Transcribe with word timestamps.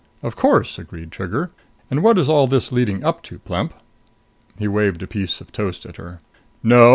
"Of 0.23 0.35
course," 0.35 0.79
agreed 0.79 1.11
Trigger. 1.11 1.51
"And 1.91 2.01
what 2.01 2.17
is 2.17 2.27
all 2.27 2.47
this 2.47 2.71
leading 2.71 3.03
up 3.03 3.21
to, 3.21 3.37
Plemp?" 3.37 3.71
He 4.57 4.67
waved 4.67 5.03
a 5.03 5.07
piece 5.07 5.41
of 5.41 5.51
toast 5.51 5.85
at 5.85 5.97
her. 5.97 6.21
"No. 6.63 6.89